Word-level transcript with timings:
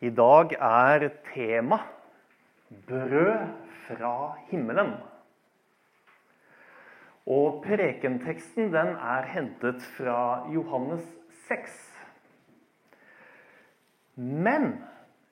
I 0.00 0.10
dag 0.10 0.52
er 0.60 1.08
tema 1.32 1.78
brød 2.88 3.46
fra 3.86 4.36
himmelen. 4.50 4.92
Og 7.26 7.64
prekenteksten 7.64 8.74
den 8.74 8.88
er 8.92 9.22
hentet 9.32 9.82
fra 9.96 10.50
Johannes 10.52 11.00
6. 11.48 11.94
Men 14.16 14.84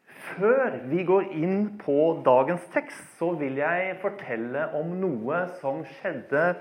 før 0.09 0.79
vi 0.89 1.05
går 1.05 1.23
inn 1.37 1.79
på 1.85 2.23
dagens 2.25 2.65
tekst, 2.73 3.19
så 3.19 3.31
vil 3.37 3.55
jeg 3.61 3.99
fortelle 4.01 4.73
om 4.81 4.97
noe 4.97 5.49
som 5.61 5.85
skjedde 5.99 6.55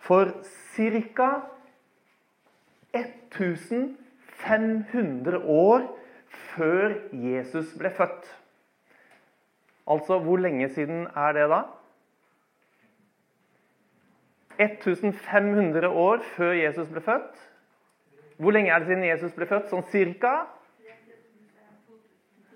for 0.00 0.32
ca. 0.72 1.30
1500 2.96 5.44
år 5.44 5.99
før 6.54 6.94
Jesus 7.12 7.74
ble 7.78 7.90
født. 7.90 8.28
Altså, 9.90 10.18
hvor 10.18 10.36
lenge 10.36 10.68
siden 10.68 11.06
er 11.16 11.32
det 11.32 11.48
da? 11.50 11.62
1500 14.60 15.88
år 15.88 16.22
før 16.36 16.52
Jesus 16.52 16.88
ble 16.88 17.00
født. 17.00 17.50
Hvor 18.36 18.50
lenge 18.50 18.70
er 18.70 18.78
det 18.78 18.86
siden 18.86 19.04
Jesus 19.04 19.32
ble 19.32 19.46
født? 19.46 19.70
Sånn 19.72 19.86
cirka? 19.92 20.34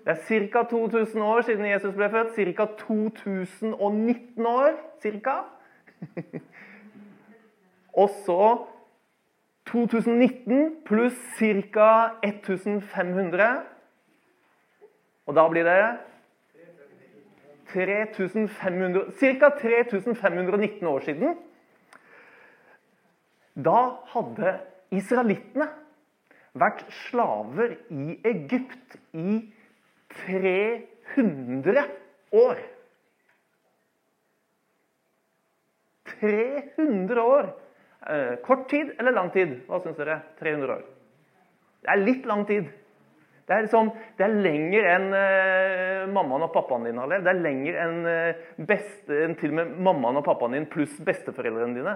Det 0.05 0.13
er 0.13 0.49
ca. 0.53 0.61
2000 0.69 1.21
år 1.21 1.41
siden 1.41 1.65
Jesus 1.65 1.95
ble 1.97 2.09
født. 2.13 2.35
Ca. 2.35 2.65
2019 2.77 4.45
år. 4.45 4.77
Cirka. 5.01 5.39
Og 8.01 8.09
så 8.25 8.65
2019 9.71 10.75
pluss 10.85 11.17
ca. 11.39 11.89
1500. 12.23 13.74
Og 15.25 15.35
da 15.35 15.47
blir 15.49 15.65
det 15.65 15.97
ca. 17.75 19.49
3519 19.59 20.87
år 20.87 20.99
siden. 21.05 21.35
Da 23.55 23.79
hadde 24.13 24.59
israelittene 24.95 25.67
vært 26.55 26.85
slaver 27.07 27.75
i 27.91 28.19
Egypt 28.27 28.95
i 29.15 29.53
300 30.25 31.83
år. 32.31 32.57
300 36.15 37.21
år! 37.21 37.53
Eh, 38.05 38.35
kort 38.45 38.69
tid 38.69 38.93
eller 38.99 39.11
lang 39.11 39.31
tid? 39.33 39.55
Hva 39.67 39.81
syns 39.81 39.97
dere? 39.97 40.19
300 40.39 40.73
år. 40.77 40.83
Det 41.81 41.91
er 41.91 42.03
litt 42.03 42.25
lang 42.29 42.45
tid. 42.47 42.69
Det 43.45 43.53
er, 43.53 43.65
liksom, 43.67 43.91
det 44.17 44.25
er 44.25 44.39
lenger 44.41 44.87
enn 44.89 45.03
uh, 45.13 46.05
mammaen 46.09 46.47
og 46.47 46.53
pappaen 46.55 46.87
din 46.87 46.97
har 46.97 47.11
levd. 47.11 47.27
Det 47.27 47.33
er 47.33 47.43
lenger 47.43 47.77
enn 47.83 47.99
uh, 48.09 48.47
beste, 48.65 49.19
enn 49.21 49.35
til 49.37 49.53
og 49.53 49.59
med 49.59 49.75
mammaen 49.85 50.17
og 50.17 50.25
pappaen 50.25 50.57
din 50.57 50.65
pluss 50.71 50.95
besteforeldrene 51.05 51.77
dine. 51.77 51.93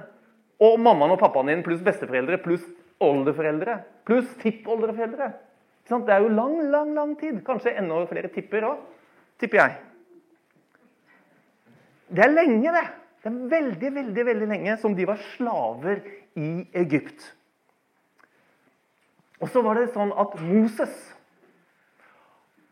Og 0.62 0.78
mammaen 0.78 1.16
og 1.16 1.22
pappaen 1.22 1.50
din 1.50 1.66
pluss 1.66 1.82
besteforeldre 1.86 2.38
pluss 2.44 2.68
oldeforeldre. 3.02 3.80
Pluss 4.06 4.30
tippoldeforeldre. 4.44 5.32
Det 5.90 6.14
er 6.14 6.22
jo 6.22 6.30
lang, 6.38 6.60
lang, 6.70 6.94
lang 6.94 7.16
tid. 7.18 7.42
Kanskje 7.46 7.74
enda 7.82 8.04
flere 8.10 8.30
tipper 8.30 8.68
òg, 8.68 8.82
tipper 9.42 9.64
jeg. 9.64 9.78
Det 12.14 12.26
er 12.26 12.34
lenge, 12.34 12.74
det. 12.74 12.86
Det 13.24 13.32
er 13.32 13.40
veldig, 13.52 13.90
veldig, 13.96 14.26
veldig 14.26 14.48
lenge 14.54 14.78
som 14.82 14.94
de 14.96 15.08
var 15.10 15.20
slaver 15.34 16.04
i 16.38 16.68
Egypt. 16.78 17.26
Og 19.42 19.50
så 19.50 19.64
var 19.66 19.80
det 19.80 19.90
sånn 19.96 20.14
at 20.14 20.38
Moses 20.44 20.94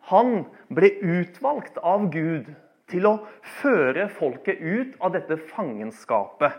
han 0.08 0.45
ble 0.72 0.91
utvalgt 1.03 1.80
av 1.83 2.08
Gud 2.13 2.47
til 2.88 3.08
å 3.09 3.17
føre 3.59 4.08
folket 4.16 4.61
ut 4.61 4.95
av 5.03 5.11
dette 5.16 5.36
fangenskapet. 5.50 6.53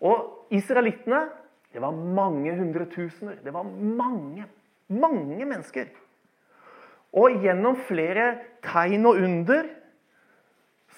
Og 0.00 0.54
israelittene 0.54 1.26
det 1.76 1.82
var 1.84 1.92
mange 1.92 2.54
hundretusener. 2.56 3.36
Det 3.44 3.52
var 3.52 3.66
mange, 3.68 4.46
mange 4.88 5.44
mennesker. 5.44 5.90
Og 7.12 7.42
gjennom 7.44 7.76
flere 7.84 8.30
tegn 8.64 9.04
og 9.08 9.20
under 9.20 9.68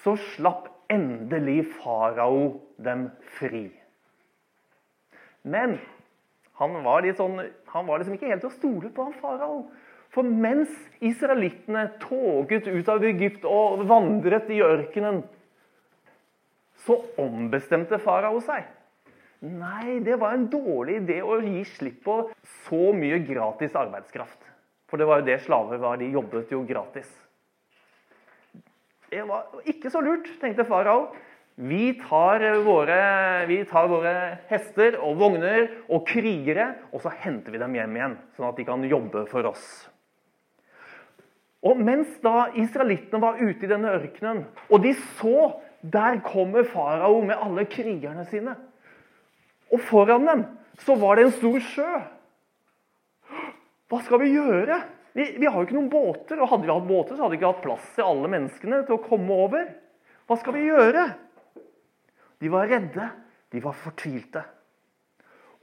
så 0.03 0.15
slapp 0.33 0.69
endelig 0.91 1.65
farao 1.81 2.61
dem 2.79 3.09
fri. 3.35 3.65
Men 5.43 5.75
han 6.59 6.79
var, 6.83 7.03
sånn, 7.15 7.43
han 7.73 7.87
var 7.87 7.99
liksom 7.99 8.15
ikke 8.15 8.31
helt 8.31 8.43
til 8.45 8.51
å 8.53 8.55
stole 8.55 8.95
på 8.95 9.09
han 9.09 9.19
farao. 9.19 9.61
For 10.13 10.25
mens 10.25 10.71
israelittene 11.05 11.85
toget 12.01 12.67
ut 12.67 12.89
av 12.89 13.03
Egypt 13.05 13.45
og 13.45 13.85
vandret 13.89 14.49
i 14.49 14.61
ørkenen, 14.65 15.21
så 16.85 16.97
ombestemte 17.21 17.99
farao 18.01 18.39
seg. 18.41 18.65
Nei, 19.45 19.99
det 20.03 20.17
var 20.19 20.35
en 20.35 20.49
dårlig 20.51 20.97
idé 21.03 21.19
å 21.23 21.37
gi 21.43 21.61
slipp 21.77 22.01
på 22.07 22.15
så 22.65 22.89
mye 22.95 23.21
gratis 23.27 23.75
arbeidskraft. 23.77 24.39
For 24.89 24.99
det 24.99 25.07
var 25.07 25.21
jo 25.21 25.27
det 25.29 25.39
slaver 25.45 25.79
var. 25.79 25.99
De 26.01 26.09
jobbet 26.11 26.51
jo 26.51 26.63
gratis. 26.67 27.07
Det 29.09 29.21
var 29.25 29.61
ikke 29.69 29.91
så 29.93 30.01
lurt, 30.05 30.27
tenkte 30.41 30.65
farao. 30.67 31.11
Vi 31.59 31.91
vi 31.91 31.97
tar 32.07 33.87
våre 33.91 34.17
hester 34.47 34.97
og 35.03 35.17
vogner 35.19 35.67
og 35.89 36.05
krigere, 36.07 36.73
og 36.93 37.03
så 37.03 37.11
henter 37.11 37.51
vi 37.51 37.59
dem 37.59 37.75
hjem 37.75 37.97
igjen, 37.97 38.17
sånn 38.35 38.47
at 38.49 38.59
de 38.59 38.67
kan 38.67 38.83
jobbe 38.87 39.25
for 39.27 39.43
oss. 39.49 39.89
Og 41.65 41.79
Mens 41.83 42.11
da 42.23 42.49
israelittene 42.55 43.19
var 43.21 43.41
ute 43.41 43.65
i 43.65 43.69
denne 43.69 43.91
ørkenen, 43.97 44.45
og 44.69 44.83
de 44.83 44.93
så 45.19 45.51
der 45.81 46.19
kommer 46.23 46.67
farao 46.67 47.21
med 47.23 47.39
alle 47.39 47.65
krigerne 47.71 48.25
sine 48.27 48.55
Og 49.71 49.79
foran 49.87 50.25
dem 50.27 50.45
så 50.79 50.95
var 50.95 51.15
det 51.15 51.25
en 51.25 51.35
stor 51.35 51.59
sjø. 51.59 51.99
Hva 53.89 53.99
skal 54.05 54.21
vi 54.21 54.31
gjøre? 54.31 54.79
Vi, 55.13 55.25
vi, 55.41 55.45
har 55.45 55.57
jo 55.57 55.65
ikke 55.67 55.75
noen 55.75 55.91
båter. 55.91 56.39
Og 56.39 56.49
hadde 56.51 56.67
vi 56.67 56.71
hatt 56.71 56.87
båter, 56.87 57.15
så 57.15 57.25
hadde 57.25 57.35
vi 57.35 57.39
ikke 57.41 57.51
hatt 57.51 57.65
plass 57.65 57.89
til 57.95 58.07
alle 58.07 58.31
menneskene 58.31 58.79
til 58.87 58.95
å 58.95 59.03
komme 59.03 59.39
over. 59.45 59.67
Hva 60.29 60.37
skal 60.39 60.55
vi 60.55 60.67
gjøre? 60.69 61.05
De 62.39 62.51
var 62.53 62.69
redde. 62.71 63.09
De 63.51 63.61
var 63.63 63.77
fortvilte. 63.77 64.45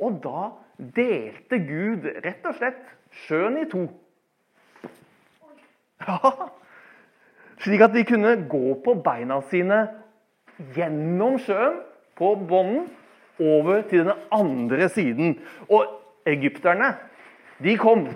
Og 0.03 0.19
da 0.25 0.51
delte 0.77 1.61
Gud 1.65 2.05
rett 2.25 2.45
og 2.45 2.59
slett 2.59 2.83
sjøen 3.25 3.63
i 3.63 3.69
to. 3.71 3.87
Ja, 6.06 6.50
Slik 7.65 7.81
at 7.83 7.94
de 7.97 8.05
kunne 8.05 8.34
gå 8.50 8.75
på 8.84 8.94
beina 9.05 9.41
sine 9.50 9.87
gjennom 10.77 11.39
sjøen, 11.41 11.81
på 12.17 12.33
bånden, 12.49 12.87
over 13.37 13.83
til 13.89 14.06
den 14.06 14.22
andre 14.33 14.89
siden. 14.89 15.34
Og 15.69 15.84
egypterne, 16.28 16.95
de 17.61 17.75
kom 17.81 18.06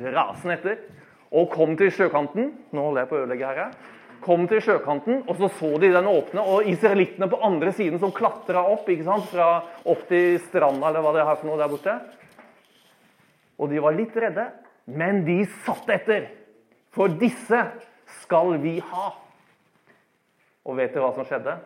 rasende 0.00 0.56
etter 0.56 0.82
og 1.30 1.48
kom 1.52 1.76
til 1.80 1.92
sjøkanten. 1.94 2.50
Nå 2.74 2.84
holder 2.84 3.04
jeg 3.04 3.10
på 3.10 3.16
å 3.16 3.22
ødelegge 3.22 3.52
her. 3.52 3.72
Kom 4.20 4.44
til 4.50 4.60
sjøkanten, 4.64 5.22
og 5.24 5.38
så 5.38 5.48
så 5.56 5.70
de 5.80 5.92
den 5.94 6.08
åpne, 6.10 6.42
og 6.44 6.66
israelittene 6.68 7.28
på 7.32 7.40
andre 7.46 7.72
siden 7.72 8.00
som 8.02 8.12
klatra 8.12 8.66
opp 8.68 8.88
ikke 8.92 9.06
sant? 9.06 9.30
Fra 9.32 9.62
opp 9.88 10.02
til 10.10 10.36
stranda 10.50 10.90
eller 10.90 11.04
hva 11.04 11.14
det 11.16 11.22
er 11.22 11.30
for 11.30 11.48
noe 11.48 11.60
der 11.60 11.72
borte. 11.72 11.96
Og 13.60 13.72
de 13.72 13.80
var 13.80 13.96
litt 13.96 14.16
redde, 14.16 14.50
men 14.92 15.24
de 15.24 15.38
satt 15.64 15.88
etter. 15.96 16.28
For 16.94 17.12
disse 17.20 17.60
skal 18.20 18.56
vi 18.62 18.78
ha. 18.82 19.08
Og 20.66 20.78
vet 20.78 20.92
dere 20.94 21.06
hva 21.06 21.14
som 21.16 21.26
skjedde? 21.28 21.56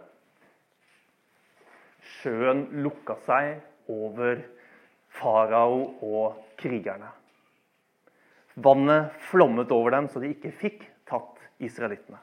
Sjøen 2.18 2.66
lukka 2.84 3.16
seg 3.24 3.90
over 3.90 4.42
farao 5.14 5.80
og 6.04 6.42
krigerne. 6.60 7.10
Vannet 8.54 9.16
flommet 9.30 9.72
over 9.74 9.96
dem, 9.96 10.08
så 10.08 10.22
de 10.22 10.30
ikke 10.34 10.52
fikk 10.54 10.84
tatt 11.08 11.40
israelittene. 11.64 12.20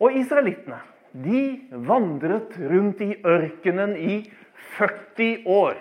Og 0.00 0.16
israelittene 0.16 0.80
de 1.10 1.42
vandret 1.86 2.54
rundt 2.70 3.02
i 3.02 3.12
ørkenen 3.26 3.96
i 3.98 4.22
40 4.76 5.42
år. 5.50 5.78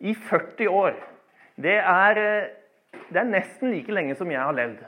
I 0.00 0.14
40 0.14 0.68
år. 0.68 0.98
Det 1.54 1.76
er 1.78 2.20
eh, 2.20 2.52
det 3.10 3.22
er 3.22 3.30
nesten 3.30 3.72
like 3.74 3.92
lenge 3.94 4.16
som 4.18 4.30
jeg 4.32 4.40
har 4.40 4.56
levd. 4.56 4.82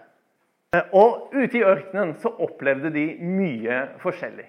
Eh, 0.76 0.92
og 0.96 1.32
ute 1.34 1.60
i 1.60 1.64
ørkenen 1.64 2.14
så 2.22 2.32
opplevde 2.42 2.92
de 2.94 3.06
mye 3.22 3.82
forskjellig. 4.02 4.48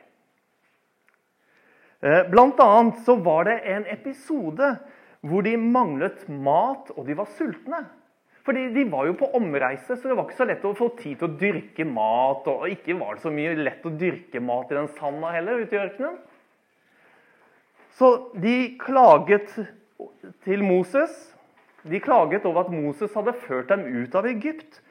Eh, 2.06 2.24
blant 2.30 2.60
annet 2.62 3.00
så 3.06 3.18
var 3.26 3.48
det 3.50 3.62
en 3.66 3.88
episode 3.90 4.76
hvor 5.28 5.44
de 5.44 5.56
manglet 5.58 6.28
mat, 6.30 6.92
og 6.96 7.08
de 7.08 7.16
var 7.18 7.30
sultne. 7.38 7.86
Fordi 8.48 8.70
De 8.72 8.86
var 8.88 9.10
jo 9.10 9.18
på 9.20 9.28
omreise, 9.36 9.98
så 9.98 10.08
det 10.08 10.16
var 10.16 10.24
ikke 10.24 10.38
så 10.38 10.46
lett 10.48 10.64
å 10.64 10.78
få 10.78 10.88
tid 10.96 11.18
til 11.20 11.28
å 11.28 11.36
dyrke 11.36 11.84
mat. 11.84 12.46
Og 12.48 12.70
ikke 12.72 12.96
var 12.96 13.18
det 13.18 13.26
så 13.26 13.32
mye 13.34 13.58
lett 13.60 13.84
å 13.84 13.92
dyrke 13.92 14.40
mat 14.40 14.72
i 14.72 14.78
den 14.78 14.88
sanda 14.96 15.34
heller 15.36 15.66
ute 15.66 15.76
i 15.76 15.82
ørkenen. 15.82 16.16
Så 17.98 18.12
de 18.40 18.78
klaget 18.80 19.52
til 20.46 20.64
Moses 20.64 21.12
De 21.84 22.00
klaget 22.00 22.46
over 22.46 22.66
at 22.66 22.74
Moses 22.74 23.14
hadde 23.14 23.36
ført 23.46 23.70
dem 23.70 23.86
ut 23.86 24.16
av 24.16 24.26
Egypt. 24.28 24.82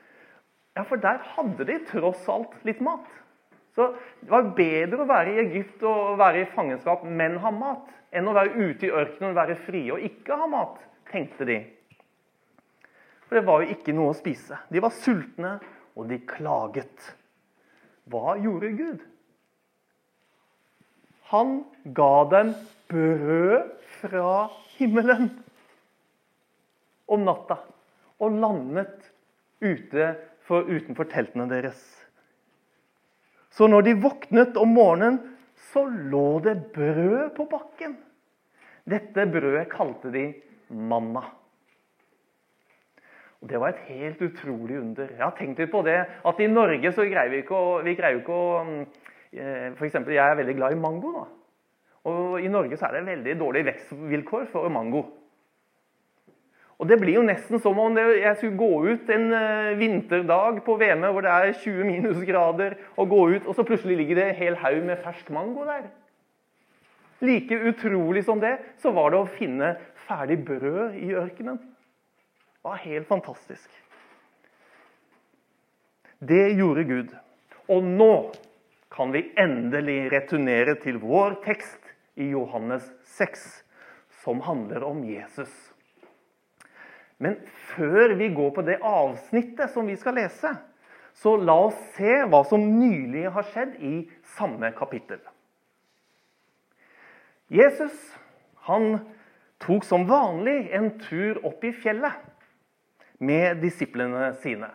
Ja, 0.77 0.85
for 0.85 1.00
der 1.00 1.23
hadde 1.35 1.67
de 1.67 1.79
tross 1.88 2.29
alt 2.29 2.55
litt 2.69 2.83
mat. 2.85 3.06
Så 3.77 3.91
Det 4.23 4.31
var 4.31 4.55
bedre 4.56 5.05
å 5.05 5.09
være 5.09 5.35
i 5.35 5.41
Egypt 5.44 5.83
og 5.85 6.19
være 6.19 6.43
i 6.43 6.50
fangenskap, 6.55 7.05
men 7.05 7.37
ha 7.43 7.50
mat, 7.53 7.91
enn 8.11 8.29
å 8.29 8.35
være 8.37 8.56
ute 8.56 8.88
i 8.88 8.93
ørkenen 8.93 9.31
og 9.31 9.37
være 9.37 9.59
frie 9.67 9.93
og 9.93 10.05
ikke 10.05 10.38
ha 10.41 10.47
mat, 10.49 10.79
tenkte 11.12 11.44
de. 11.49 11.59
For 13.27 13.38
det 13.38 13.44
var 13.47 13.62
jo 13.62 13.75
ikke 13.75 13.94
noe 13.97 14.15
å 14.15 14.17
spise. 14.17 14.59
De 14.73 14.81
var 14.81 14.94
sultne, 14.97 15.59
og 15.97 16.09
de 16.09 16.19
klaget. 16.29 17.12
Hva 18.11 18.37
gjorde 18.41 18.73
Gud? 18.79 19.05
Han 21.33 21.56
ga 21.97 22.12
dem 22.31 22.53
brød 22.88 23.73
fra 24.00 24.35
himmelen 24.77 25.33
om 27.06 27.25
natta 27.26 27.61
og 28.23 28.38
landet 28.41 29.11
ute 29.62 30.11
for, 30.47 30.67
utenfor 30.67 31.08
teltene 31.11 31.49
deres. 31.50 31.79
Så 33.56 33.69
når 33.70 33.87
de 33.87 33.97
våknet 34.03 34.58
om 34.61 34.75
morgenen, 34.76 35.20
så 35.73 35.87
lå 35.88 36.38
det 36.44 36.58
brød 36.75 37.32
på 37.37 37.47
bakken. 37.49 37.97
Dette 38.87 39.25
brødet 39.32 39.70
kalte 39.73 40.12
de 40.14 40.29
manna. 40.69 41.25
Og 43.41 43.49
Det 43.49 43.61
var 43.61 43.73
et 43.73 43.82
helt 43.88 44.23
utrolig 44.23 44.79
under. 44.81 45.09
Jeg 45.11 45.23
har 45.23 45.35
tenkt 45.37 45.59
litt 45.61 45.73
på 45.73 45.82
det, 45.87 45.99
at 46.25 46.41
I 46.41 46.47
Norge 46.50 46.93
så 46.93 47.05
greier 47.09 47.32
vi 47.32 47.43
ikke 47.43 47.56
å, 47.56 47.81
vi 47.85 47.97
greier 47.99 48.20
ikke 48.20 48.37
å 48.37 48.47
eh, 49.32 49.73
for 49.76 49.87
eksempel, 49.87 50.14
Jeg 50.17 50.31
er 50.31 50.38
veldig 50.38 50.56
glad 50.56 50.73
i 50.73 50.81
mango. 50.81 51.12
da. 51.12 51.26
Og 52.06 52.41
I 52.41 52.49
Norge 52.49 52.76
så 52.76 52.87
er 52.88 52.99
det 52.99 53.06
veldig 53.06 53.38
dårlige 53.38 53.69
vekstvilkår 53.73 54.49
for 54.52 54.69
mango. 54.73 55.05
Og 56.76 56.88
Det 56.88 56.99
blir 57.00 57.17
jo 57.17 57.25
nesten 57.25 57.61
som 57.62 57.78
om 57.81 57.94
jeg 57.96 58.34
skulle 58.37 58.58
gå 58.61 58.73
ut 58.84 59.12
en 59.12 59.31
uh, 59.32 59.76
vinterdag 59.81 60.61
på 60.67 60.76
VM 60.76 61.06
hvor 61.08 61.25
det 61.25 61.32
er 61.32 61.55
20 61.62 61.87
minusgrader, 61.88 62.76
og 62.96 63.08
gå 63.08 63.20
ut, 63.37 63.46
og 63.46 63.56
så 63.56 63.64
plutselig 63.64 63.96
ligger 63.96 64.20
det 64.20 64.26
en 64.26 64.40
hel 64.43 64.58
haug 64.61 64.82
med 64.84 65.00
fersk 65.05 65.31
mango 65.32 65.64
der. 65.64 65.88
Like 67.25 67.56
utrolig 67.70 68.26
som 68.26 68.43
det, 68.43 68.58
så 68.76 68.93
var 68.93 69.14
det 69.14 69.23
å 69.23 69.31
finne 69.38 69.73
ferdig 70.06 70.43
brød 70.44 70.99
i 71.00 71.14
ørkenen. 71.17 71.56
Det 71.56 72.69
var 72.69 72.82
helt 72.82 73.08
fantastisk. 73.08 73.70
Det 76.20 76.50
gjorde 76.58 76.84
Gud. 76.84 77.14
Og 77.73 77.84
nå 77.84 78.32
kan 78.93 79.12
vi 79.14 79.31
endelig 79.38 80.11
returnere 80.12 80.76
til 80.82 81.00
vår 81.00 81.40
tekst 81.44 81.88
i 82.20 82.31
Johannes 82.34 82.84
6, 83.17 83.46
som 84.23 84.44
handler 84.44 84.84
om 84.84 85.02
Jesus. 85.08 85.52
Men 87.23 87.39
før 87.73 88.15
vi 88.19 88.29
går 88.35 88.51
på 88.57 88.65
det 88.67 88.81
avsnittet 88.85 89.73
som 89.73 89.89
vi 89.89 89.97
skal 89.97 90.19
lese, 90.19 90.53
så 91.17 91.33
la 91.41 91.57
oss 91.71 91.79
se 91.97 92.19
hva 92.29 92.43
som 92.45 92.65
nylig 92.77 93.25
har 93.33 93.47
skjedd 93.49 93.79
i 93.81 93.95
samme 94.37 94.69
kapittel. 94.77 95.23
Jesus 97.49 97.95
han 98.67 98.99
tok 99.63 99.87
som 99.87 100.05
vanlig 100.09 100.67
en 100.77 100.91
tur 101.01 101.39
opp 101.47 101.63
i 101.65 101.73
fjellet 101.73 102.19
med 103.23 103.62
disiplene 103.62 104.35
sine. 104.43 104.69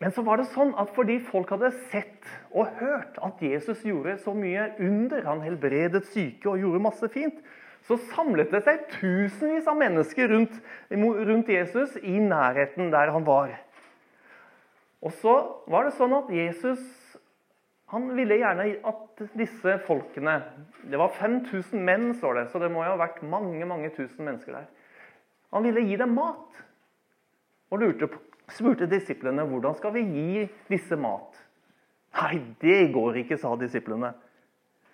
Men 0.00 0.12
så 0.14 0.22
var 0.26 0.40
det 0.40 0.48
sånn 0.52 0.72
at 0.78 0.92
fordi 0.94 1.18
folk 1.26 1.50
hadde 1.54 1.72
sett 1.90 2.26
og 2.54 2.70
hørt 2.80 3.18
at 3.24 3.40
Jesus 3.42 3.82
gjorde 3.86 4.16
så 4.22 4.34
mye 4.36 4.68
under, 4.82 5.24
han 5.26 5.42
helbredet 5.42 6.04
syke 6.12 6.50
og 6.52 6.60
gjorde 6.62 6.82
masse 6.86 7.10
fint, 7.14 7.38
så 7.86 7.98
samlet 8.10 8.50
det 8.50 8.64
seg 8.66 8.86
tusenvis 8.96 9.68
av 9.70 9.78
mennesker 9.78 10.28
rundt, 10.32 10.54
rundt, 10.90 11.50
Jesus 11.52 11.94
i 12.02 12.18
nærheten 12.18 12.90
der 12.90 13.12
han 13.14 13.26
var. 13.26 13.52
Og 15.06 15.14
så 15.20 15.34
var 15.70 15.86
det 15.86 15.94
sånn 15.94 16.16
at 16.16 16.32
Jesus 16.34 16.82
han 17.92 18.08
ville 18.16 18.40
gjerne 18.40 18.64
at 18.90 19.20
disse 19.38 19.76
folkene 19.86 20.40
Det 20.90 20.98
var 20.98 21.12
5000 21.14 21.84
menn, 21.86 22.08
står 22.18 22.40
det, 22.40 22.44
så 22.50 22.58
det 22.58 22.72
må 22.74 22.82
jo 22.82 22.96
ha 22.96 22.98
vært 22.98 23.22
mange 23.22 23.62
mange 23.68 23.92
tusen 23.94 24.26
mennesker 24.26 24.56
der. 24.58 24.66
Han 25.54 25.62
ville 25.62 25.84
gi 25.86 25.98
dem 26.00 26.16
mat. 26.18 26.64
Og 27.70 27.82
lurte, 27.82 28.08
spurte 28.50 28.88
disiplene 28.90 29.46
hvordan 29.46 29.78
skal 29.78 29.94
vi 29.94 30.02
gi 30.02 30.46
disse 30.70 30.98
mat. 30.98 31.38
Nei, 32.16 32.40
det 32.62 32.88
går 32.94 33.22
ikke, 33.22 33.38
sa 33.38 33.54
disiplene. 33.60 34.14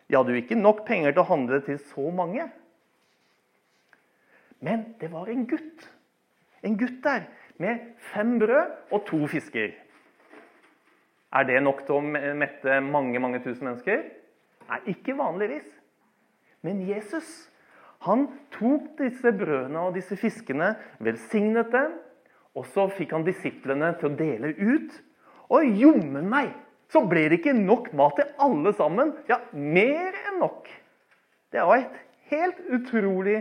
De 0.09 0.19
hadde 0.19 0.35
jo 0.35 0.43
ikke 0.43 0.59
nok 0.59 0.85
penger 0.85 1.15
til 1.15 1.23
å 1.23 1.31
handle 1.31 1.61
til 1.65 1.79
så 1.93 2.13
mange. 2.13 2.49
Men 4.63 4.93
det 5.01 5.11
var 5.13 5.31
en 5.31 5.47
gutt. 5.51 5.87
En 6.63 6.79
gutt 6.79 7.01
der 7.05 7.27
med 7.63 7.93
fem 8.13 8.39
brød 8.39 8.93
og 8.95 9.07
to 9.09 9.27
fisker. 9.31 9.73
Er 11.33 11.47
det 11.49 11.63
nok 11.65 11.85
til 11.87 11.99
å 11.99 12.35
mette 12.39 12.81
mange 12.85 13.21
mange 13.23 13.41
tusen 13.43 13.67
mennesker? 13.71 14.05
Nei, 14.69 14.81
ikke 14.95 15.17
vanligvis. 15.19 15.67
Men 16.63 16.85
Jesus 16.87 17.49
han 18.07 18.27
tok 18.51 18.97
disse 18.99 19.31
brødene 19.35 19.79
og 19.87 19.95
disse 19.95 20.17
fiskene, 20.19 20.73
velsignet 21.03 21.71
dem, 21.71 21.95
og 22.59 22.67
så 22.75 22.89
fikk 22.91 23.15
han 23.15 23.27
disiplene 23.27 23.93
til 24.01 24.11
å 24.11 24.17
dele 24.19 24.51
ut. 24.59 24.97
Og 25.55 25.79
jommen 25.79 26.27
meg 26.31 26.51
så 26.93 27.05
ble 27.09 27.29
det 27.31 27.41
ikke 27.41 27.55
nok 27.57 27.93
mat 27.97 28.19
til 28.19 28.33
alle 28.43 28.73
sammen. 28.77 29.15
Ja, 29.31 29.39
mer 29.55 30.19
enn 30.27 30.41
nok. 30.43 30.67
Det 31.55 31.63
var 31.65 31.79
et 31.79 32.01
helt 32.33 32.59
utrolig 32.75 33.39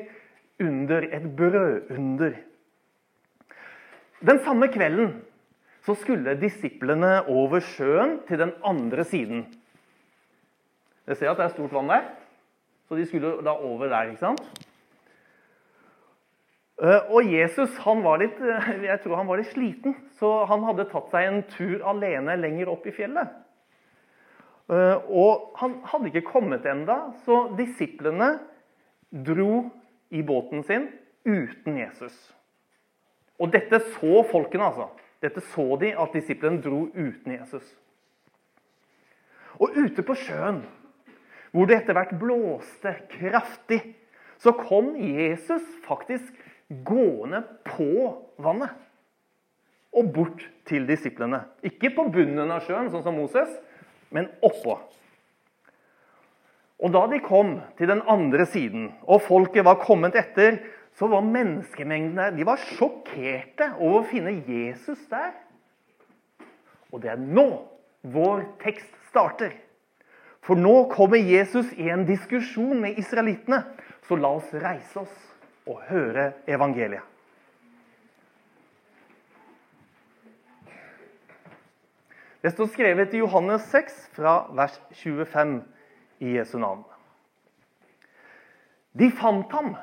under, 0.61 1.07
et 1.09 1.27
brødunder. 1.37 2.37
Den 4.21 4.39
samme 4.45 4.69
kvelden 4.71 5.15
så 5.85 5.95
skulle 5.97 6.37
disiplene 6.37 7.23
over 7.29 7.63
sjøen 7.65 8.19
til 8.27 8.39
den 8.43 8.53
andre 8.65 9.03
siden. 9.07 9.45
Dere 11.05 11.17
ser 11.17 11.31
at 11.31 11.39
det 11.39 11.47
er 11.47 11.55
stort 11.55 11.73
vann 11.73 11.89
der, 11.89 12.05
så 12.87 12.95
de 12.95 13.07
skulle 13.09 13.39
da 13.45 13.55
over 13.57 13.89
der. 13.89 14.11
ikke 14.11 14.21
sant? 14.21 14.43
Eh, 16.81 17.11
og 17.13 17.25
Jesus 17.29 17.73
han 17.85 18.01
var 18.05 18.21
litt, 18.21 18.37
eh, 18.41 18.69
jeg 18.87 19.01
tror 19.03 19.19
han 19.19 19.27
var 19.29 19.41
litt 19.41 19.51
sliten, 19.53 19.93
så 20.17 20.45
han 20.49 20.63
hadde 20.65 20.87
tatt 20.89 21.11
seg 21.13 21.27
en 21.27 21.43
tur 21.49 21.83
alene 21.85 22.37
lenger 22.41 22.71
opp 22.73 22.87
i 22.89 22.93
fjellet. 22.95 23.35
Eh, 24.71 24.97
og 25.09 25.51
han 25.61 25.79
hadde 25.91 26.09
ikke 26.09 26.29
kommet 26.31 26.65
enda, 26.65 27.11
så 27.25 27.51
disiplene 27.57 28.35
dro 29.11 29.67
i 30.11 30.21
båten 30.23 30.63
sin 30.67 30.89
uten 31.23 31.77
Jesus. 31.77 32.15
Og 33.41 33.51
dette 33.53 33.79
så 33.95 34.21
folkene, 34.29 34.67
altså. 34.67 34.89
Dette 35.21 35.41
så 35.53 35.75
de 35.81 35.91
at 35.97 36.13
disiplene 36.15 36.61
dro 36.61 36.83
uten 36.93 37.35
Jesus. 37.35 37.65
Og 39.61 39.75
ute 39.77 40.03
på 40.05 40.15
sjøen, 40.17 40.63
hvor 41.51 41.67
det 41.69 41.81
etter 41.81 41.97
hvert 41.97 42.13
blåste 42.19 42.93
kraftig, 43.11 43.81
så 44.41 44.53
kom 44.57 44.95
Jesus 44.97 45.65
faktisk 45.85 46.33
gående 46.87 47.43
på 47.67 47.91
vannet. 48.41 48.73
Og 49.91 50.09
bort 50.15 50.47
til 50.65 50.87
disiplene. 50.87 51.43
Ikke 51.67 51.91
på 51.93 52.07
bunnen 52.13 52.49
av 52.49 52.63
sjøen, 52.65 52.89
sånn 52.89 53.03
som 53.05 53.17
Moses, 53.19 53.51
men 54.09 54.31
oppå. 54.41 54.79
Og 56.81 56.93
Da 56.93 57.05
de 57.07 57.19
kom 57.21 57.59
til 57.77 57.87
den 57.87 58.01
andre 58.09 58.45
siden, 58.45 58.91
og 59.05 59.21
folket 59.21 59.65
var 59.65 59.81
kommet 59.83 60.15
etter, 60.17 60.57
så 60.97 61.07
var 61.07 61.21
menneskemengdene 61.21 62.31
de 62.35 62.45
var 62.45 62.57
sjokkerte 62.57 63.67
over 63.77 64.01
å 64.01 64.07
finne 64.09 64.33
Jesus 64.47 64.99
der. 65.11 65.35
Og 66.91 67.03
det 67.03 67.13
er 67.13 67.21
nå 67.21 67.47
vår 68.01 68.43
tekst 68.63 68.89
starter. 69.11 69.53
For 70.41 70.57
nå 70.57 70.89
kommer 70.91 71.21
Jesus 71.21 71.69
i 71.77 71.87
en 71.93 72.03
diskusjon 72.07 72.81
med 72.81 72.97
israelittene. 72.99 73.61
Så 74.07 74.17
la 74.17 74.33
oss 74.39 74.49
reise 74.51 75.03
oss 75.03 75.17
og 75.69 75.83
høre 75.87 76.31
evangeliet. 76.49 77.05
Det 82.41 82.49
står 82.55 82.71
skrevet 82.73 83.13
i 83.13 83.19
Johannes 83.21 83.67
6, 83.69 83.97
fra 84.17 84.47
vers 84.57 84.79
25 84.97 85.59
i 86.21 86.35
Jesu 86.37 86.57
navn. 86.61 86.83
De 88.91 89.09
fant 89.11 89.51
ham 89.51 89.73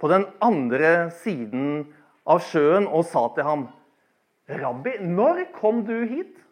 på 0.00 0.08
den 0.10 0.26
andre 0.44 1.10
siden 1.22 1.84
av 2.26 2.42
sjøen 2.44 2.88
og 2.88 3.06
sa 3.06 3.28
til 3.34 3.46
ham, 3.46 3.68
'Rabbi, 4.46 4.98
når 5.02 5.46
kom 5.54 5.84
du 5.86 6.04
hit?' 6.06 6.42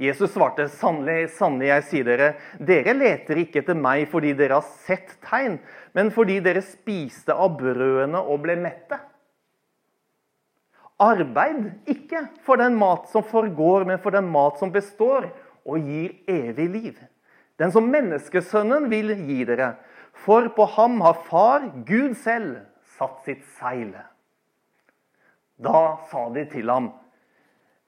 Jesus 0.00 0.32
svarte, 0.32 0.68
'Sannelig, 0.68 1.28
sannelig, 1.36 1.68
jeg 1.68 1.84
sier 1.88 2.04
dere, 2.04 2.28
dere 2.56 2.94
leter 2.96 3.36
ikke 3.36 3.60
etter 3.60 3.76
meg 3.76 4.06
fordi 4.08 4.32
dere 4.32 4.56
har 4.60 4.68
sett 4.86 5.16
tegn, 5.24 5.58
men 5.92 6.10
fordi 6.10 6.40
dere 6.40 6.64
spiste 6.64 7.36
av 7.36 7.56
brødene 7.60 8.20
og 8.20 8.40
ble 8.44 8.56
mette.' 8.56 9.00
Arbeid 11.00 11.88
ikke 11.88 12.26
for 12.44 12.60
den 12.60 12.76
mat 12.76 13.08
som 13.08 13.24
forgår, 13.24 13.86
men 13.88 13.98
for 13.98 14.12
den 14.12 14.28
mat 14.28 14.58
som 14.60 14.72
består 14.72 15.30
og 15.64 15.78
gir 15.80 16.12
evig 16.28 16.68
liv 16.68 16.98
den 17.60 17.72
som 17.74 17.90
menneskesønnen 17.92 18.88
vil 18.92 19.12
gi 19.28 19.44
dere. 19.48 19.74
For 20.24 20.48
på 20.56 20.66
ham 20.76 21.00
har 21.04 21.20
Far, 21.28 21.68
Gud 21.86 22.16
selv, 22.18 22.64
satt 22.96 23.20
sitt 23.24 23.44
seil. 23.58 23.92
Da 25.60 25.82
sa 26.10 26.26
de 26.34 26.46
til 26.48 26.72
ham, 26.72 26.90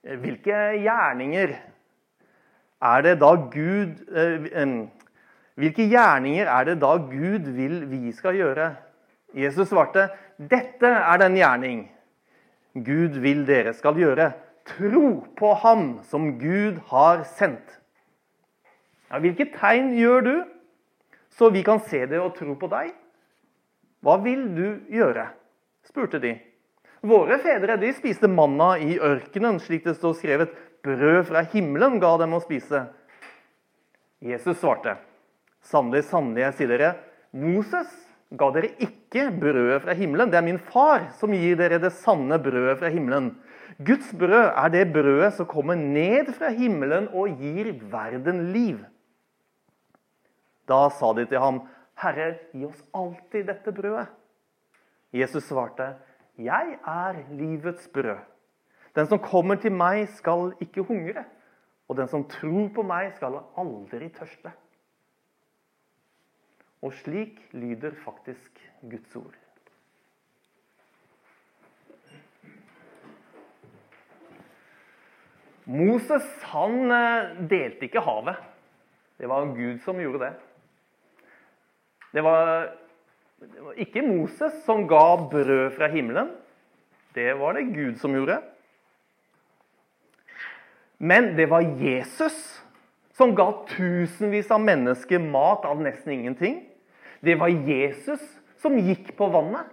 hvilke 0.02 0.59
gjerninger 0.83 1.55
er 2.83 3.05
det 3.07 3.14
da 3.21 3.37
Gud 3.52 4.02
eh, 4.11 4.73
Hvilke 5.52 5.85
gjerninger 5.85 6.49
er 6.49 6.64
det 6.64 6.79
da 6.81 6.95
Gud 6.97 7.50
vil 7.52 7.83
vi 7.91 8.12
skal 8.17 8.38
gjøre? 8.38 8.71
Jesus 9.37 9.69
svarte, 9.69 10.07
dette 10.38 10.88
er 10.88 11.21
den 11.21 11.37
gjerning 11.37 11.83
Gud 12.73 13.19
vil 13.21 13.45
dere 13.45 13.75
skal 13.76 14.00
gjøre. 14.00 14.31
Tro 14.64 15.26
på 15.37 15.52
ham 15.61 15.85
som 16.09 16.38
Gud 16.41 16.81
har 16.88 17.26
sendt. 17.37 17.82
Ja, 19.12 19.21
hvilke 19.21 19.45
tegn 19.52 19.92
gjør 19.99 20.25
du, 20.25 20.35
så 21.37 21.50
vi 21.52 21.61
kan 21.66 21.83
se 21.85 22.07
det 22.09 22.21
og 22.21 22.33
tro 22.38 22.54
på 22.57 22.69
deg? 22.73 22.95
Hva 24.02 24.16
vil 24.25 24.47
du 24.57 24.66
gjøre? 24.92 25.28
spurte 25.85 26.21
de. 26.23 26.33
Våre 27.04 27.37
fedre 27.42 27.76
de 27.83 27.90
spiste 27.92 28.31
manna 28.31 28.76
i 28.81 28.95
ørkenen, 29.02 29.59
slik 29.61 29.85
det 29.85 29.97
står 29.99 30.14
skrevet. 30.16 30.52
Brød 30.83 31.26
fra 31.28 31.42
himmelen 31.52 31.99
ga 32.02 32.14
dem 32.23 32.33
å 32.35 32.40
spise. 32.42 32.87
Jesus 34.23 34.61
svarte, 34.62 34.97
sannelig, 35.66 36.04
sannelig, 36.09 36.45
jeg 36.47 36.57
sier 36.59 36.73
dere, 36.73 36.90
Moses 37.35 37.90
ga 38.38 38.49
dere 38.54 38.71
ikke 38.81 39.28
brødet 39.35 39.83
fra 39.85 39.97
himmelen. 39.99 40.31
Det 40.33 40.38
er 40.40 40.47
min 40.47 40.62
far 40.73 41.11
som 41.19 41.35
gir 41.37 41.59
dere 41.59 41.81
det 41.83 41.92
sanne 42.00 42.38
brødet 42.42 42.78
fra 42.81 42.90
himmelen. 42.95 43.33
Guds 43.83 44.12
brød 44.16 44.54
er 44.54 44.73
det 44.73 44.87
brødet 44.95 45.35
som 45.37 45.50
kommer 45.50 45.76
ned 45.78 46.33
fra 46.38 46.52
himmelen 46.54 47.11
og 47.12 47.42
gir 47.42 47.75
verden 47.92 48.47
liv. 48.54 48.78
Da 50.73 50.87
sa 50.97 51.12
de 51.12 51.26
til 51.29 51.43
ham, 51.43 51.61
Herre, 52.00 52.33
gi 52.55 52.64
oss 52.64 52.81
alltid 52.97 53.50
dette 53.50 53.75
brødet. 53.76 54.09
Jesus 55.12 55.45
svarte, 55.45 55.93
Jeg 56.38 56.79
er 56.88 57.19
livets 57.31 57.88
brød. 57.93 58.23
Den 58.97 59.07
som 59.07 59.21
kommer 59.21 59.61
til 59.61 59.73
meg, 59.73 60.09
skal 60.17 60.55
ikke 60.61 60.85
hungre. 60.88 61.25
Og 61.88 61.97
den 61.97 62.09
som 62.09 62.25
tror 62.29 62.71
på 62.75 62.83
meg, 62.83 63.12
skal 63.17 63.43
aldri 63.61 64.09
tørste. 64.17 64.52
Og 66.83 66.95
slik 67.02 67.38
lyder 67.52 67.93
faktisk 68.05 68.62
Guds 68.81 69.17
ord. 69.17 69.37
Moses 75.64 76.25
han 76.50 76.91
eh, 76.91 77.37
delte 77.50 77.87
ikke 77.87 78.02
havet. 78.02 78.41
Det 79.21 79.29
var 79.31 79.52
Gud 79.55 79.79
som 79.85 80.00
gjorde 80.02 80.25
det. 80.25 80.33
Det 82.12 82.25
var, 82.25 82.73
det 83.40 83.61
var 83.64 83.78
ikke 83.81 84.04
Moses 84.04 84.57
som 84.66 84.85
ga 84.88 85.04
brød 85.33 85.73
fra 85.76 85.88
himmelen. 85.92 86.31
Det 87.16 87.33
var 87.40 87.57
det 87.57 87.71
Gud 87.73 87.97
som 88.00 88.14
gjorde. 88.16 88.38
Men 91.02 91.33
det 91.37 91.49
var 91.50 91.64
Jesus 91.81 92.37
som 93.16 93.35
ga 93.37 93.49
tusenvis 93.69 94.50
av 94.52 94.62
mennesker 94.62 95.21
mat 95.21 95.64
av 95.69 95.81
nesten 95.83 96.14
ingenting. 96.14 96.61
Det 97.21 97.35
var 97.40 97.52
Jesus 97.52 98.23
som 98.62 98.78
gikk 98.78 99.12
på 99.19 99.28
vannet. 99.33 99.66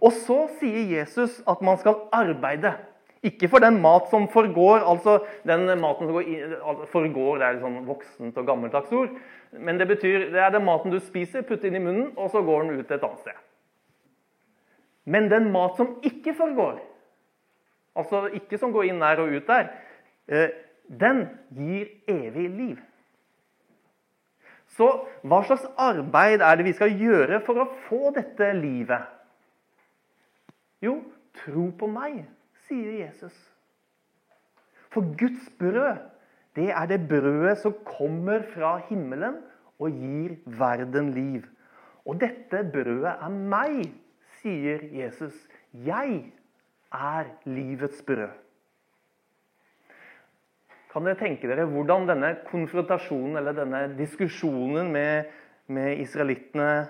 Og 0.00 0.14
så 0.16 0.46
sier 0.60 0.94
Jesus 0.94 1.40
at 1.48 1.60
man 1.64 1.76
skal 1.80 2.06
arbeide. 2.14 2.72
Ikke 3.20 3.50
for 3.52 3.60
den 3.60 3.76
mat 3.82 4.06
som 4.08 4.24
forgår, 4.32 4.80
altså 4.88 5.18
den 5.44 5.66
maten 5.80 6.08
som 6.08 6.20
i, 6.24 6.38
forgår, 6.88 7.40
det 7.40 7.46
er 7.46 7.58
sånn 7.60 7.82
voksent 7.84 8.38
og 8.40 8.46
gammeldags 8.48 8.92
ord. 8.96 9.12
Men 9.52 9.80
det 9.80 9.90
betyr 9.90 10.30
det 10.32 10.40
er 10.40 10.54
den 10.54 10.64
maten 10.64 10.94
du 10.94 10.96
spiser, 11.04 11.44
putter 11.44 11.68
inn 11.68 11.76
i 11.76 11.84
munnen, 11.84 12.08
og 12.16 12.32
så 12.32 12.40
går 12.46 12.64
den 12.64 12.80
ut 12.80 12.88
et 12.88 13.04
annet 13.04 13.26
sted. 13.26 13.42
Men 15.10 15.28
den 15.28 15.50
mat 15.52 15.76
som 15.76 15.98
ikke 16.06 16.32
forgår, 16.38 16.80
altså 17.98 18.24
ikke 18.40 18.60
som 18.60 18.72
går 18.72 18.88
inn 18.88 19.04
der 19.04 19.20
og 19.20 19.36
ut 19.36 19.52
der, 19.52 19.68
eh, 20.28 20.56
den 20.88 21.26
gir 21.52 21.90
evig 22.08 22.48
liv. 22.48 22.80
Så 24.76 24.88
hva 25.26 25.42
slags 25.44 25.66
arbeid 25.76 26.40
er 26.40 26.56
det 26.56 26.68
vi 26.70 26.76
skal 26.76 26.94
gjøre 26.96 27.40
for 27.44 27.60
å 27.60 27.70
få 27.88 28.12
dette 28.16 28.52
livet? 28.56 29.08
Jo, 30.80 31.02
tro 31.42 31.68
på 31.76 31.88
meg, 31.90 32.22
sier 32.70 33.02
Jesus. 33.02 33.36
For 34.90 35.02
Guds 35.18 35.50
brød, 35.58 35.98
det 36.56 36.70
er 36.70 36.86
det 36.90 37.00
brødet 37.08 37.58
som 37.62 37.74
kommer 37.86 38.42
fra 38.54 38.76
himmelen 38.88 39.38
og 39.78 39.90
gir 39.90 40.36
verden 40.46 41.12
liv. 41.14 41.46
Og 42.06 42.20
dette 42.20 42.62
brødet 42.72 43.12
er 43.12 43.28
meg, 43.30 43.90
sier 44.40 44.82
Jesus. 44.94 45.36
Jeg 45.72 46.32
er 46.92 47.34
livets 47.46 48.02
brød. 48.06 48.32
Kan 50.90 51.06
dere 51.06 51.20
tenke 51.20 51.46
dere 51.46 51.68
hvordan 51.70 52.08
denne 52.08 52.32
konfrontasjonen 52.48 53.38
eller 53.38 53.54
denne 53.54 53.84
diskusjonen 53.98 54.90
med, 54.90 55.28
med 55.70 56.02
israelittene 56.02 56.88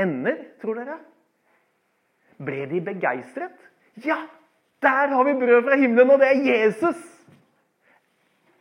ender, 0.00 0.42
tror 0.60 0.76
dere? 0.82 0.98
Ble 2.44 2.66
de 2.68 2.82
begeistret? 2.84 3.56
Ja, 4.04 4.18
der 4.82 5.12
har 5.14 5.24
vi 5.24 5.34
brød 5.40 5.64
fra 5.66 5.76
himmelen, 5.76 6.10
og 6.10 6.22
det 6.22 6.30
er 6.30 6.46
Jesus! 6.46 7.00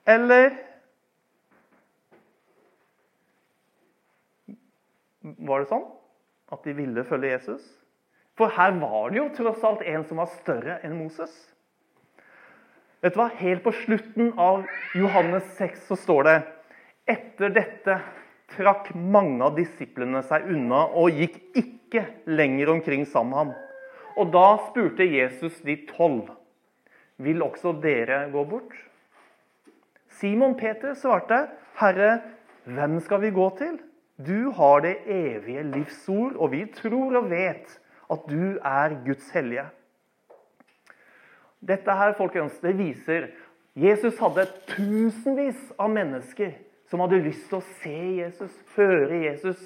Eller 0.10 0.58
Var 5.20 5.62
det 5.62 5.68
sånn 5.70 5.84
at 6.56 6.64
de 6.66 6.74
ville 6.74 7.04
følge 7.06 7.34
Jesus? 7.34 7.64
For 8.40 8.52
her 8.56 8.72
var 8.80 9.12
det 9.12 9.20
jo 9.20 9.26
tross 9.36 9.64
alt 9.68 9.82
en 9.84 10.06
som 10.08 10.22
var 10.22 10.30
større 10.32 10.78
enn 10.88 10.96
Moses. 10.96 11.34
Vet 13.04 13.16
du 13.16 13.20
hva? 13.20 13.28
Helt 13.40 13.64
på 13.66 13.74
slutten 13.84 14.32
av 14.40 14.64
Johannes 14.96 15.46
6 15.60 15.86
så 15.92 15.98
står 16.00 16.28
det 16.28 16.38
Etter 17.10 17.52
dette 17.56 17.98
trakk 18.56 18.94
mange 18.96 19.44
av 19.46 19.58
disiplene 19.60 20.22
seg 20.26 20.48
unna 20.52 20.86
og 20.98 21.20
gikk 21.20 21.40
ikke 21.60 22.06
lenger 22.32 22.72
omkring 22.74 23.06
sammen 23.08 23.34
med 23.34 23.40
ham. 23.42 23.69
Og 24.18 24.32
da 24.34 24.46
spurte 24.70 25.06
Jesus 25.06 25.60
de 25.66 25.76
tolv, 25.90 26.32
vil 27.18 27.44
også 27.44 27.76
dere 27.84 28.26
gå 28.32 28.44
bort? 28.48 28.74
Simon 30.20 30.56
Peter 30.58 30.96
svarte, 30.98 31.48
Herre, 31.80 32.20
hvem 32.66 33.00
skal 33.00 33.22
vi 33.22 33.32
gå 33.36 33.50
til? 33.58 33.78
Du 34.20 34.52
har 34.52 34.82
det 34.84 34.98
evige 35.08 35.64
livsord, 35.64 36.36
og 36.36 36.52
vi 36.52 36.66
tror 36.76 37.22
og 37.22 37.30
vet 37.32 37.78
at 38.12 38.26
du 38.28 38.58
er 38.66 38.96
Guds 39.06 39.30
hellige. 39.32 39.68
Dette 41.60 41.92
her, 41.92 42.14
folkens, 42.18 42.58
det 42.60 42.78
viser 42.78 43.30
Jesus 43.80 44.18
hadde 44.20 44.48
tusenvis 44.68 45.60
av 45.80 45.92
mennesker 45.94 46.56
som 46.90 47.04
hadde 47.04 47.22
lyst 47.24 47.46
til 47.48 47.60
å 47.60 47.68
se 47.84 47.98
Jesus, 48.18 48.56
høre 48.76 49.22
Jesus, 49.28 49.60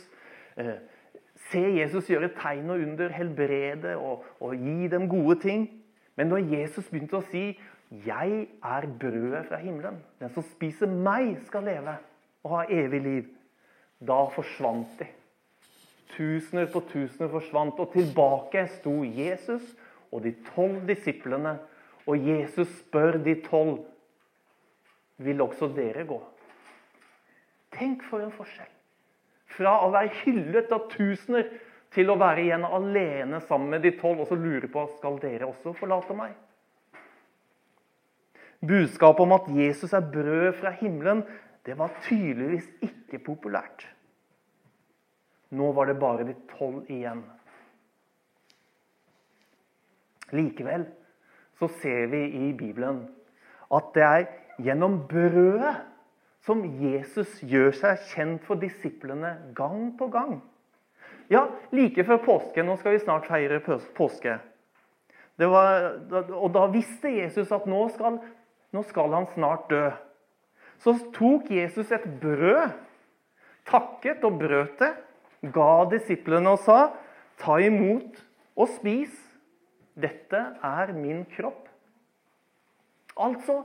eh, 0.57 0.81
se 1.53 1.61
Jesus 1.77 2.09
gjøre 2.09 2.33
tegn 2.37 2.73
og 2.73 2.81
under, 2.81 3.13
helbrede 3.13 3.95
og, 3.97 4.25
og 4.41 4.57
gi 4.57 4.89
dem 4.91 5.07
gode 5.09 5.37
ting. 5.43 5.67
Men 6.17 6.29
når 6.33 6.49
Jesus 6.51 6.89
begynte 6.89 7.21
å 7.21 7.27
si 7.29 7.53
'Jeg 7.93 8.47
er 8.63 8.87
brødet 8.99 9.45
fra 9.45 9.57
himmelen', 9.61 10.01
'Den 10.19 10.33
som 10.33 10.43
spiser 10.43 10.87
meg, 10.87 11.37
skal 11.45 11.63
leve 11.63 11.97
og 12.43 12.57
ha 12.57 12.65
evig 12.69 13.01
liv', 13.01 13.29
da 14.01 14.25
forsvant 14.33 14.99
de. 14.99 15.07
Tusener 16.17 16.65
på 16.73 16.79
tusener 16.89 17.29
forsvant, 17.29 17.79
og 17.79 17.93
tilbake 17.93 18.67
sto 18.67 19.03
Jesus 19.03 19.75
og 20.11 20.23
de 20.23 20.33
tolv 20.55 20.87
disiplene 20.87 21.57
og 22.05 22.27
Jesus 22.27 22.67
spør 22.67 23.17
de 23.23 23.35
tolv 23.45 23.79
vil 25.17 25.41
også 25.41 25.71
dere 25.75 26.05
gå. 26.05 26.19
Tenk 27.73 28.03
for 28.09 28.21
en 28.21 28.33
forskjell. 28.33 28.72
Fra 29.57 29.77
å 29.85 29.91
være 29.93 30.13
hyllet 30.23 30.71
av 30.73 30.87
tusener 30.91 31.49
til 31.93 32.09
å 32.09 32.17
være 32.17 32.47
igjen 32.47 32.65
alene 32.65 33.41
sammen 33.47 33.75
med 33.75 33.85
de 33.85 33.93
tolv 33.99 34.23
og 34.23 34.31
så 34.31 34.37
lure 34.39 34.69
på 34.71 34.85
skal 34.97 35.19
dere 35.21 35.49
også 35.49 35.75
forlate 35.77 36.15
meg. 36.17 36.33
Budskapet 38.63 39.25
om 39.25 39.35
at 39.35 39.49
Jesus 39.51 39.93
er 39.93 40.05
brød 40.07 40.53
fra 40.61 40.71
himmelen, 40.79 41.25
det 41.67 41.75
var 41.79 41.93
tydeligvis 42.05 42.69
ikke 42.83 43.19
populært. 43.25 43.85
Nå 45.53 45.69
var 45.75 45.89
det 45.89 45.99
bare 46.01 46.25
de 46.27 46.35
tolv 46.55 46.87
igjen. 46.91 47.21
Likevel 50.33 50.87
så 51.59 51.69
ser 51.81 52.07
vi 52.09 52.23
i 52.47 52.53
Bibelen 52.57 53.03
at 53.73 53.91
det 53.93 54.05
er 54.05 54.23
gjennom 54.63 55.03
brødet 55.09 55.75
som 56.43 56.63
Jesus 56.81 57.37
gjør 57.45 57.71
seg 57.77 58.01
kjent 58.11 58.47
for 58.47 58.59
disiplene 58.59 59.37
gang 59.55 59.93
på 59.99 60.09
gang. 60.11 60.41
Ja, 61.31 61.47
like 61.71 62.03
før 62.03 62.19
påske 62.25 62.65
Nå 62.65 62.75
skal 62.79 62.97
vi 62.97 63.03
snart 63.03 63.29
feire 63.29 63.61
påske. 63.63 64.37
Var, 65.39 65.85
og 66.35 66.49
da 66.53 66.67
visste 66.69 67.09
Jesus 67.09 67.51
at 67.55 67.65
nå 67.65 67.87
skal, 67.95 68.19
nå 68.75 68.83
skal 68.85 69.15
han 69.15 69.25
snart 69.33 69.65
dø. 69.71 69.87
Så 70.83 70.93
tok 71.15 71.49
Jesus 71.49 71.89
et 71.95 72.05
brød, 72.21 72.75
takket 73.65 74.23
og 74.27 74.37
brøt 74.43 74.75
det, 74.83 74.91
ga 75.55 75.71
disiplene 75.89 76.53
og 76.53 76.61
sa 76.63 76.91
ta 77.41 77.57
imot 77.63 78.19
og 78.53 78.69
spis. 78.75 79.13
Dette 79.93 80.39
er 80.65 80.93
min 80.97 81.23
kropp. 81.33 81.67
Altså 83.13 83.61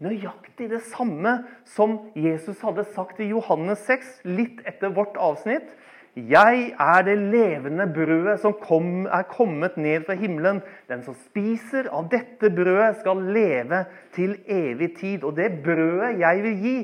nøyaktig 0.00 0.70
det 0.72 0.80
samme 0.88 1.40
som 1.68 1.98
Jesus 2.16 2.60
hadde 2.64 2.86
sagt 2.94 3.20
i 3.20 3.30
Johannes 3.30 3.82
6, 3.88 4.20
litt 4.28 4.62
etter 4.68 4.92
vårt 4.96 5.18
avsnitt. 5.20 5.68
Jeg 6.16 6.72
er 6.74 7.04
det 7.06 7.14
levende 7.20 7.86
brødet 7.94 8.40
som 8.42 8.56
kom, 8.58 9.06
er 9.06 9.28
kommet 9.30 9.76
ned 9.78 10.08
fra 10.08 10.16
himmelen. 10.18 10.58
Den 10.90 11.04
som 11.06 11.14
spiser 11.28 11.86
av 11.94 12.08
dette 12.10 12.50
brødet, 12.50 12.98
skal 12.98 13.22
leve 13.30 13.84
til 14.16 14.34
evig 14.50 14.90
tid. 14.98 15.24
Og 15.24 15.36
det 15.38 15.52
brødet 15.62 16.16
jeg 16.18 16.42
vil 16.44 16.64
gi, 16.64 16.76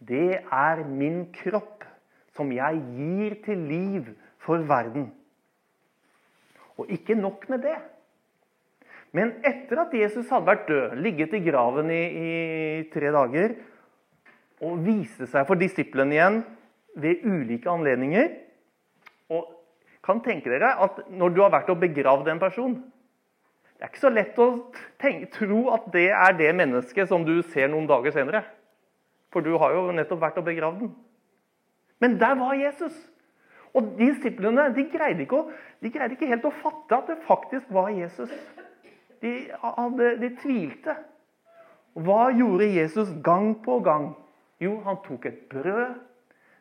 det 0.00 0.40
er 0.40 0.84
min 0.88 1.26
kropp, 1.36 1.84
som 2.32 2.52
jeg 2.54 2.80
gir 2.96 3.36
til 3.44 3.66
liv 3.68 4.12
for 4.40 4.64
verden. 4.64 5.10
Og 6.80 6.88
ikke 6.88 7.18
nok 7.18 7.44
med 7.52 7.66
det. 7.68 7.76
Men 9.16 9.32
etter 9.46 9.80
at 9.82 9.94
Jesus 9.96 10.28
hadde 10.30 10.46
vært 10.46 10.68
død, 10.70 10.94
ligget 11.02 11.34
i 11.34 11.42
graven 11.42 11.90
i, 11.90 12.02
i 12.04 12.30
tre 12.92 13.10
dager, 13.14 13.56
og 14.60 14.82
viste 14.84 15.26
seg 15.30 15.46
for 15.48 15.58
disiplene 15.60 16.14
igjen 16.14 16.40
ved 17.00 17.22
ulike 17.24 17.70
anledninger 17.70 18.26
Og 19.32 19.46
kan 20.04 20.20
tenke 20.24 20.50
dere 20.52 20.74
at 20.84 20.98
når 21.08 21.34
du 21.34 21.40
har 21.40 21.52
vært 21.54 21.70
og 21.72 21.80
begravd 21.80 22.28
en 22.28 22.42
person 22.42 22.74
Det 23.76 23.86
er 23.86 23.92
ikke 23.92 24.02
så 24.02 24.12
lett 24.12 24.40
å 24.42 24.48
tenke, 25.00 25.30
tro 25.32 25.62
at 25.72 25.86
det 25.94 26.10
er 26.12 26.36
det 26.36 26.50
mennesket 26.58 27.08
som 27.08 27.24
du 27.24 27.38
ser 27.54 27.70
noen 27.72 27.86
dager 27.88 28.12
senere. 28.12 28.42
For 29.32 29.40
du 29.40 29.54
har 29.62 29.72
jo 29.72 29.86
nettopp 29.96 30.20
vært 30.20 30.40
og 30.42 30.44
begravd 30.44 30.82
den. 30.82 30.90
Men 32.04 32.18
der 32.20 32.36
var 32.36 32.58
Jesus. 32.60 32.92
Og 33.72 33.94
disiplene 33.96 34.66
de 34.76 34.84
greide, 34.92 35.24
ikke, 35.24 35.46
de 35.80 35.92
greide 35.94 36.16
ikke 36.16 36.28
helt 36.28 36.44
å 36.44 36.52
fatte 36.60 36.98
at 36.98 37.08
det 37.08 37.16
faktisk 37.24 37.72
var 37.72 37.88
Jesus. 37.94 38.28
De, 39.20 39.32
hadde, 39.62 40.14
de 40.20 40.30
tvilte. 40.40 40.94
Hva 42.00 42.30
gjorde 42.32 42.70
Jesus 42.70 43.10
gang 43.24 43.52
på 43.64 43.80
gang? 43.84 44.12
Jo, 44.60 44.78
han 44.84 45.00
tok 45.04 45.26
et 45.28 45.42
brød, 45.50 45.98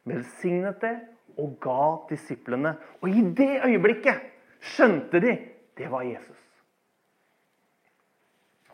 velsignet 0.10 0.82
det 0.82 0.96
og 1.40 1.56
ga 1.64 1.84
disiplene. 2.10 2.76
Og 3.02 3.12
i 3.12 3.24
det 3.36 3.62
øyeblikket 3.68 4.28
skjønte 4.74 5.22
de 5.24 5.38
det 5.80 5.88
var 5.92 6.04
Jesus. 6.04 6.40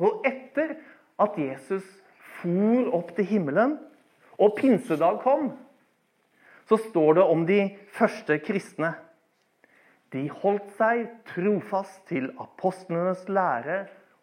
Og 0.01 0.25
etter 0.27 0.75
at 1.21 1.37
Jesus 1.39 1.85
for 2.41 2.89
opp 2.97 3.13
til 3.15 3.27
himmelen, 3.29 3.77
og 4.35 4.57
pinsedag 4.57 5.21
kom, 5.23 5.51
så 6.67 6.77
står 6.89 7.13
det 7.19 7.23
om 7.23 7.45
de 7.47 7.59
første 7.95 8.39
kristne. 8.43 8.91
De 10.15 10.25
holdt 10.31 10.69
seg 10.79 11.09
trofast 11.27 12.05
til 12.07 12.29
apostlenes 12.39 13.25
lære 13.27 13.81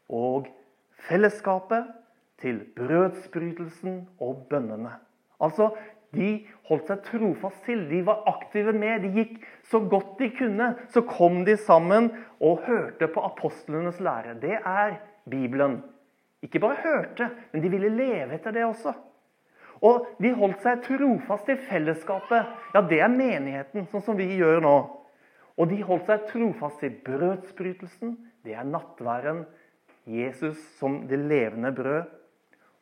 og 0.08 0.48
fellesskapet, 1.08 1.90
til 2.42 2.64
brødsbrytelsen 2.74 4.00
og 4.20 4.46
bønnene. 4.50 4.96
Altså, 5.38 5.70
De 6.12 6.44
holdt 6.68 6.90
seg 6.90 7.04
trofast 7.06 7.62
til. 7.64 7.86
De 7.88 8.02
var 8.04 8.26
aktive 8.28 8.74
med. 8.76 9.00
De 9.00 9.12
gikk 9.16 9.38
så 9.70 9.80
godt 9.80 10.18
de 10.18 10.28
kunne. 10.36 10.66
Så 10.92 11.00
kom 11.08 11.38
de 11.46 11.56
sammen 11.56 12.10
og 12.36 12.66
hørte 12.66 13.08
på 13.08 13.22
apostlenes 13.24 14.00
lære. 14.00 14.34
Det 14.42 14.58
er 14.58 14.98
Bibelen. 15.30 15.78
Ikke 16.42 16.60
bare 16.60 16.82
hørte, 16.82 17.30
men 17.52 17.62
de 17.62 17.70
ville 17.70 17.88
leve 17.88 18.34
etter 18.34 18.52
det 18.52 18.64
også. 18.66 18.92
Og 19.82 20.06
de 20.22 20.34
holdt 20.36 20.60
seg 20.62 20.82
trofast 20.84 21.48
til 21.48 21.62
fellesskapet. 21.70 22.50
Ja, 22.74 22.82
det 22.82 23.00
er 23.00 23.08
menigheten, 23.08 23.86
sånn 23.88 24.04
som 24.04 24.18
vi 24.18 24.28
gjør 24.36 24.60
nå. 24.62 24.76
Og 25.62 25.70
de 25.70 25.78
holdt 25.86 26.08
seg 26.10 26.24
trofast 26.32 26.82
i 26.82 26.90
brødsbrytelsen. 27.06 28.16
Det 28.42 28.56
er 28.58 28.66
nattværen. 28.66 29.44
Jesus 30.10 30.58
som 30.80 31.04
det 31.06 31.20
levende 31.20 31.70
brød. 31.76 32.08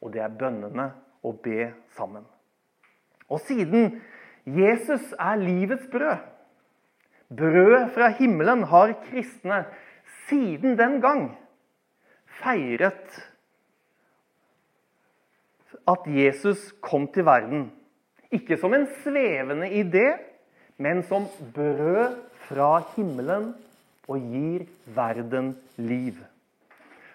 Og 0.00 0.14
det 0.14 0.22
er 0.24 0.36
bønnene 0.40 0.86
å 1.20 1.34
be 1.44 1.74
sammen. 1.92 2.24
Og 3.28 3.42
siden 3.44 3.98
Jesus 4.48 5.12
er 5.20 5.36
livets 5.36 5.84
brød, 5.92 6.22
brød 7.36 7.90
fra 7.94 8.08
himmelen, 8.16 8.64
har 8.64 8.96
kristne 9.04 9.66
siden 10.30 10.78
den 10.78 10.96
gang 11.04 11.26
feiret 12.40 13.20
at 15.90 16.08
Jesus 16.08 16.72
kom 16.80 17.06
til 17.12 17.28
verden. 17.28 17.68
Ikke 18.32 18.56
som 18.56 18.74
en 18.74 18.88
svevende 19.04 19.68
idé, 19.68 20.06
men 20.78 21.02
som 21.02 21.28
brød 21.54 22.29
fra 22.50 22.82
himmelen 22.96 23.52
og 24.10 24.18
gir 24.18 24.66
verden 24.96 25.52
liv. 25.78 26.18